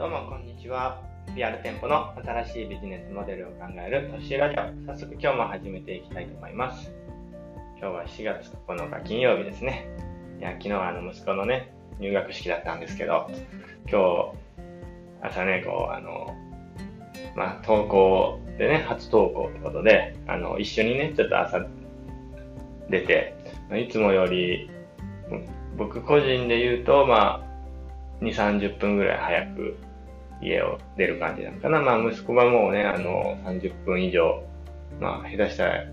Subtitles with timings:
[0.00, 0.98] どうもこんにちは。
[1.36, 4.86] リアル店舗の新しいビジネスモデルを考えるトッシーラジオ。
[4.86, 6.90] 早速今日も始めていきたいと思います。
[7.78, 9.86] 今日は4月9日金曜日ですね。
[10.38, 13.30] いや、昨日はあの息子のね、入学式だったんですけど、
[13.90, 14.32] 今
[15.20, 16.34] 日、朝ね、こう、あの、
[17.36, 21.66] まあ、登校でね、初登校ってことで、あの、一緒にね、ちょっと朝
[22.88, 23.34] 出て、
[23.78, 24.70] いつもより、
[25.76, 29.76] 僕個人で言うと、まあ、2、30分ぐらい早く
[30.40, 31.80] 家を出る感じなのかな。
[31.80, 34.42] まあ、息子はもうね、あの、30分以上、
[35.00, 35.84] まあ、下手したら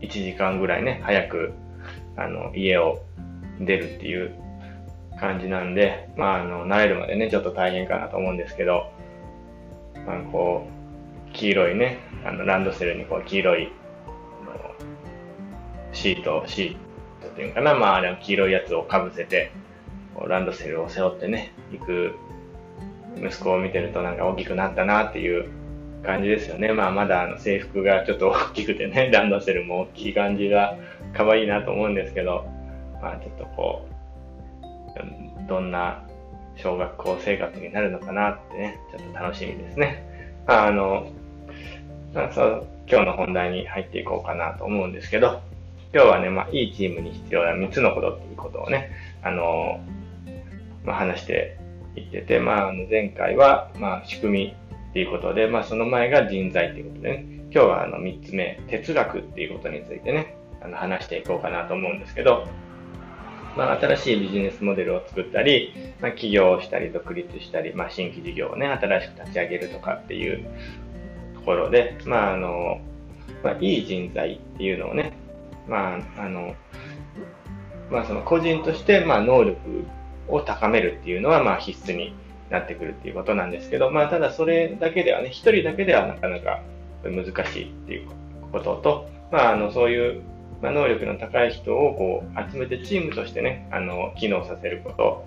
[0.00, 1.52] 1時間ぐらいね、早く、
[2.16, 3.02] あの、家を
[3.60, 4.34] 出るっていう
[5.18, 8.90] 感じなんで、まあ、あの、慣れるまでね、ちょっと大変かなと思うんですけど、
[10.06, 10.66] まあ、こ
[11.30, 13.72] う、黄色いね、あの、ランドセルにこう、黄色い、
[15.92, 19.52] シート、シートっていうかな、まあ、あれ黄色いやつをかぶせて、
[20.28, 22.14] ランドセルを背負ってね、行く
[23.16, 25.48] 息子を見てるとなんか大きくなったなっていう
[26.04, 26.72] 感じですよね。
[26.72, 30.76] まあまだあの制服がちょっと大きくてね、 ランドセルも大きい感じが
[31.14, 32.46] 可愛いなと思うんですけど、
[33.02, 36.02] まあちょっとこう、どんな
[36.56, 40.04] 小学校生活になるのかなってね、ちょっと楽しみですね。
[40.46, 41.10] ああの、
[42.14, 45.40] まあ、そう今日の本題に入っていこうかなと思うんですけど、
[45.92, 48.90] 今日はね、まあいいチームに必要な3つのことっていうことをね、
[49.22, 49.80] あの、
[50.84, 51.58] まあ話して
[51.94, 54.56] 言ってて、まあ、前回は、まあ、仕組み
[54.90, 62.46] っていうことで、まあ、その前が人材っていうことでね、今日はあの3つ目、哲学っていうことについてね、あの話していこうかなと思うんですけど、
[63.56, 70.44] まあ、新しいビジネスモデルを作ったり、まあ、起業をしたり、独立したり、まあ、新規事業をね、新しく立ち上げるとかっていう
[71.34, 72.80] ところで、まあ、あの、
[73.42, 75.12] まあ、いい人材っていうのをね、
[75.68, 76.54] まあ、あの、
[77.90, 79.58] まあ、その個人として、まあ、能力
[80.28, 82.14] を高めるっていうのは、まあ、必須に
[82.50, 86.62] なってくるっていうことなんですけど、まあ、ただそれだけではね、一人だけではなかなか
[87.02, 88.08] 難しいっていう
[88.52, 90.22] ことと、まあ、あの、そういう、
[90.62, 95.24] ま、能力の高い人をこう集めてチームとしてね、あの、機能させること。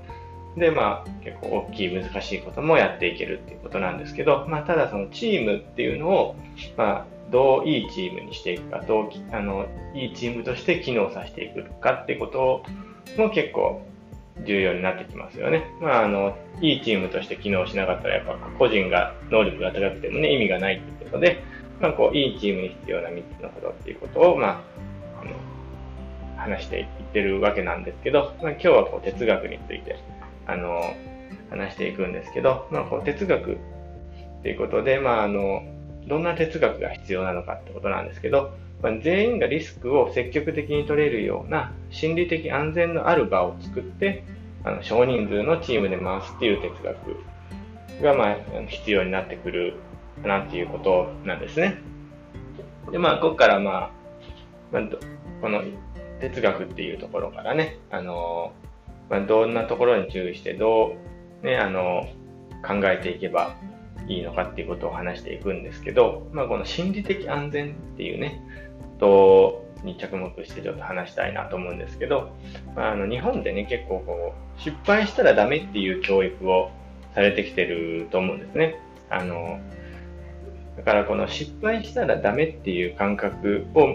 [0.57, 6.35] で、まあ、結構大きい難しいこともやっていけるっていうことなんですけど、まあ、ただそのチームっていうのを、
[6.77, 12.63] まあ、どういいチームにしていくか、どう、あの、いいチームとして機能させていくかってこと
[13.17, 13.81] も結構
[14.45, 15.63] 重要になってきますよね。
[15.81, 21.43] まあ、あの、いいチームとして機能しなかったら、やっぱ個人が能力が高くてもね、意味がないっていうことで、
[21.79, 25.31] まあ、こう、いいチームに必要な3つのことっていうことを、まあ、あの、
[26.37, 29.97] 話していってるわけなんですけど、まあ、今日はこう、哲学について、
[30.45, 30.81] あの、
[31.49, 33.57] 話していくんですけど、まあ、こう、哲学っ
[34.43, 35.63] ていうことで、まあ、あの、
[36.07, 38.51] どんな哲学が必要なのかってことなんですけど、
[39.01, 44.23] 全員がリスクを積極的に取れるような心理的安全のある場を作って
[44.63, 48.35] あの少人数のチームで回すっていう哲学が、まあ、
[48.67, 49.75] 必要になってくる
[50.21, 51.79] かなっていうことなんですね。
[52.91, 53.91] で、まあ、ここから、まあ、
[54.71, 54.83] まあ、
[55.41, 55.63] この
[56.19, 58.53] 哲学っていうところからね、あの、
[59.09, 60.95] まあ、どんなところに注意して、ど
[61.43, 62.07] う、ね、あの、
[62.66, 63.55] 考えていけば
[64.07, 68.41] いいのかっていうことを話していくんですけど、まあ、この心理的安全っていうね、
[69.00, 72.31] とに着目してちょっと話したいなと思うんですけど、
[72.75, 76.72] まあ、あの日本でね結構こう失敗したらダメっていう教育を
[77.13, 78.79] されてきてると思うんですね。
[79.09, 79.59] あの
[80.78, 83.88] だからこの失敗したらダメっていう感覚を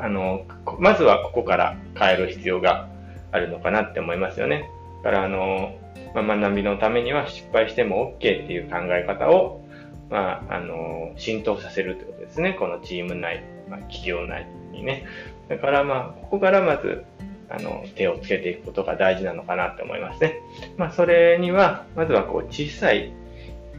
[0.00, 0.44] あの
[0.78, 2.88] まずはここから変える必要が
[3.32, 4.68] あるのかなって思いますよね。
[5.02, 5.74] だからあの、
[6.14, 9.62] まあ、学びのためには失敗しても OK っていう考え方を、
[10.10, 12.54] まあ、あの浸透させるってことですね。
[12.58, 15.04] このチーム内まあ、企業内にね。
[15.48, 17.04] だからまあ、ここからまず、
[17.48, 20.40] あの、手をつけていくことが大事なのかなって思いますね。
[20.76, 23.12] まあ、それには、まずはこう、小さい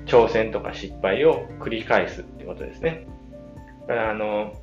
[0.05, 3.07] 挑戦とか失敗を繰り返すってことですね。
[3.87, 4.53] だから、あの、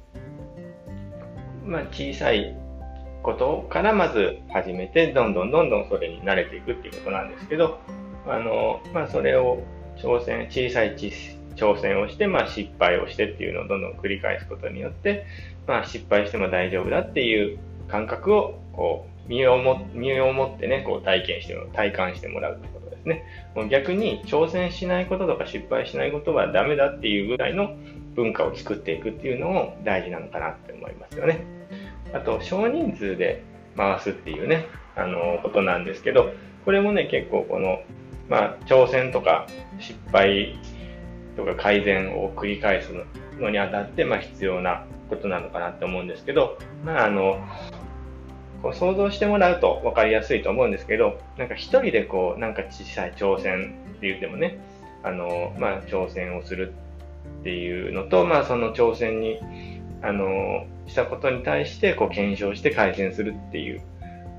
[1.64, 2.56] まあ、小さい
[3.24, 7.80] ことからまず始めて、どんどんどんどんそれに慣れていくっていうことなんですけど、
[8.28, 9.62] あの、まあ、それを
[9.96, 10.94] 挑戦、小さい
[11.56, 15.26] 挑戦をして、まあ、失敗をしてっていうのをどんどん繰り返すことによって、
[15.66, 23.24] まあ、失敗しても大丈夫だっていう感覚をこう身をも身をもってねこう体験して体感してもらうってことですね。
[23.54, 27.74] もう逆に挑戦しないこととか失敗しないことはダメだっていうぐらいの
[28.14, 31.44] 文化を作っていくっていうのも大事なのかなって思いますよね。
[32.14, 33.44] あと少人数で
[33.76, 34.66] 回すっていうね
[34.96, 36.32] あのことなんですけど
[36.64, 37.82] これもね結構この
[38.28, 39.46] まあ、挑戦とか
[39.78, 40.58] 失敗
[41.36, 42.92] とか改善を繰り返す
[43.38, 47.44] のにあたって、まあ、必要なことなのかなって思うんですけど、まあ、あの、
[48.62, 54.58] こう想像してもらうと分かりやすいと思うんですけど、なんか一人でこう、なんか小さい挑戦って言ってもね、
[55.02, 56.72] あの、まあ、挑戦をする
[57.40, 59.38] っていうのと、まあ、その挑戦に、
[60.04, 63.80] あの、したことに対して、こう、検証して改善するっていう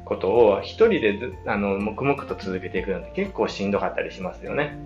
[0.05, 4.77] ことを、一人であの、黙々と続けていくのって結構しんどかったりしますよね。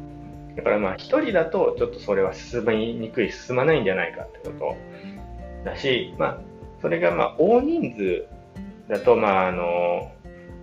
[0.56, 4.76] だからまあ、一人だと、ちょっとそれは進みにくい、進まないんじゃないかってこと
[5.66, 6.38] だし、まあ、
[6.82, 8.26] それがまあ、大人数
[8.88, 10.12] だと、まあ、あの、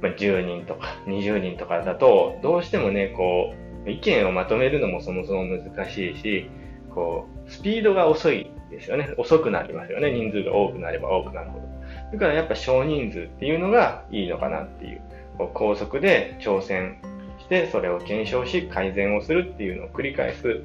[0.00, 3.54] まあ、10人とか20人とかだと、どうしてもね、こ
[3.84, 6.50] う、意見をまとめるのもそもそも難しいし、
[6.94, 9.14] こう、スピードが遅いですよね。
[9.16, 10.12] 遅くなりますよね。
[10.12, 11.66] 人数が多くなれば多くなるほど。
[12.12, 15.00] だからやっぱ少人数っていうのがいいのかなっていう。
[15.38, 16.98] こう高速で挑戦
[17.38, 20.62] して、それを検証し、改善をするっていうのを繰り返す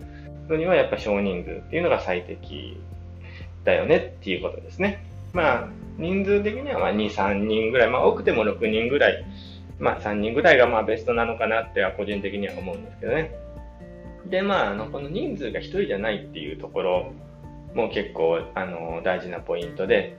[0.49, 2.77] のには、やっぱ少人数っていうのが最適
[3.63, 5.03] だよねっていうことですね。
[5.33, 5.67] まあ、
[5.97, 9.25] 人数的にはま2、3人ぐらい、まあ多くても6人ぐらい、
[9.79, 13.31] まあ3人ぐらいがまあベストなのかなっては個人的には思うんですけどね。
[14.25, 17.13] で、まあ、あの、この人数が1人じゃないっていうところ
[17.73, 20.17] も結構、あの、大事なポイントで、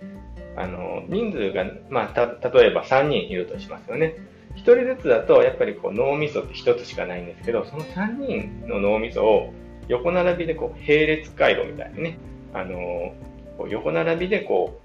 [0.56, 4.16] あの、人数が、まあ、た、例えば3人いるとしますよね。
[4.54, 9.52] 1人ずつだと、やっぱりこう脳みそって1つしかないんですけど、その3人の脳みそを
[9.88, 12.19] 横並びでこう並列回路みたいにね、
[12.52, 13.14] あの、
[13.56, 14.81] こう横並びでこ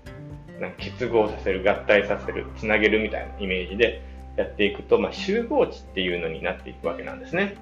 [0.58, 4.02] う、なんか結合させる、合体させる、つなげるみたいなイメージで
[4.38, 7.56] やっていくと、まあ、集合値っていうのになっていくわけなんですね。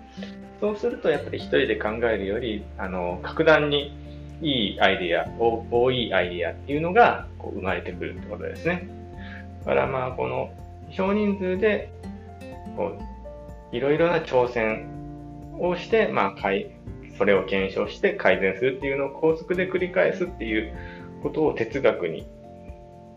[0.62, 3.98] そうすると、やっぱり一人で考えるより、あの、格段に
[4.42, 8.88] いいアイディア、多いアイディアっていうのがこう生まれてくるってことですね。
[9.60, 10.52] だからまあ、この
[10.92, 11.92] 少人数で、
[12.76, 12.98] こ
[13.72, 14.88] う、いろいろな挑戦
[15.60, 16.72] をして、まあ、かい
[17.18, 20.74] それを検証して改善するっていうのを高速で繰り返すっていう
[21.24, 22.28] ことを哲学に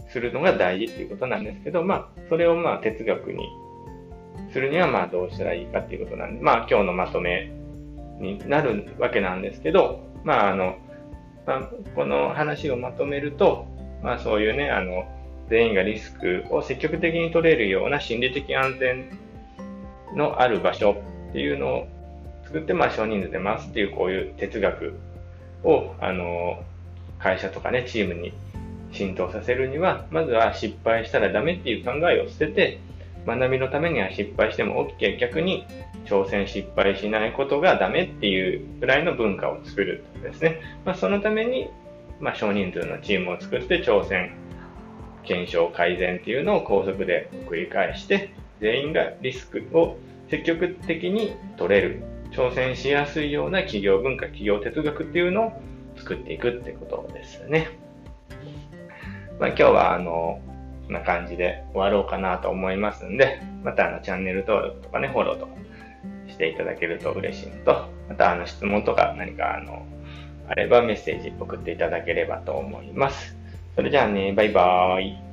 [0.09, 3.49] するのが大事っていうことなんですけど、まあ、それをまあ哲学に
[4.53, 7.51] するにはまあどうしたらいいかっていうことなんで、まあ今日のまとめ
[8.21, 10.77] になるわけなんですけど、まああの、
[11.49, 11.61] まあ、
[11.95, 13.67] この話をまとめると、
[14.03, 15.09] まあそういうね、あの、
[15.49, 19.09] 全員がリスクを積極的に取れるような心理的安全
[20.15, 21.87] のある場所っていうのを
[22.45, 24.93] 作って、まあ少人数で回すっていうこういう哲学
[25.65, 26.63] を、あの、
[27.19, 28.35] 会社とかね、チームに
[28.93, 32.79] 浸透させるには、まずは失敗したらダメっていう考えを捨てて、
[33.29, 35.19] 学びのためには失敗しても OK。
[35.19, 35.67] 逆に
[36.07, 40.61] 挑戦失敗しないことがダメっていうぐらいの文化を作るですね。
[40.87, 41.69] まあ、そのために、
[42.21, 44.33] まあ、少人数のチームを作って挑戦、
[45.25, 49.99] 検証、改善っていうのを高速で繰り返して、全員がリスクを
[50.31, 52.03] 積極的に取れる、
[52.33, 55.63] 挑戦しやすいような企業文化、企業哲学っていうのを
[55.97, 57.69] 作っていくってことですね。
[59.39, 60.41] まあ、今日はあの、
[60.91, 65.53] な感じで終わろうかなと思いますんで、またあのチャンネル登録とかね、フォローとか
[66.29, 69.87] していただけると嬉しいのと、またあの質問とか何かあの、
[70.49, 73.37] あればメッセージ送っていただければと思います。
[73.77, 75.28] それじゃあね、バイバーイ。